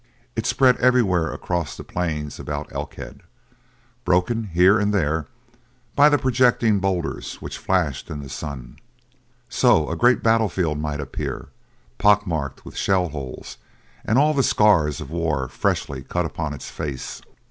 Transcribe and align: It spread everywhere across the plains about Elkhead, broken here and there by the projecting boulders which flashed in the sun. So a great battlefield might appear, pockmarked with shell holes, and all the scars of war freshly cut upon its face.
It 0.35 0.47
spread 0.47 0.77
everywhere 0.77 1.31
across 1.31 1.77
the 1.77 1.83
plains 1.83 2.39
about 2.39 2.73
Elkhead, 2.73 3.21
broken 4.03 4.45
here 4.45 4.79
and 4.79 4.91
there 4.91 5.27
by 5.95 6.09
the 6.09 6.17
projecting 6.17 6.79
boulders 6.79 7.35
which 7.35 7.59
flashed 7.59 8.09
in 8.09 8.19
the 8.19 8.27
sun. 8.27 8.79
So 9.47 9.87
a 9.91 9.95
great 9.95 10.23
battlefield 10.23 10.79
might 10.79 11.01
appear, 11.01 11.49
pockmarked 11.99 12.65
with 12.65 12.75
shell 12.75 13.09
holes, 13.09 13.59
and 14.03 14.17
all 14.17 14.33
the 14.33 14.41
scars 14.41 15.01
of 15.01 15.11
war 15.11 15.47
freshly 15.47 16.01
cut 16.01 16.25
upon 16.25 16.55
its 16.55 16.71
face. 16.71 17.21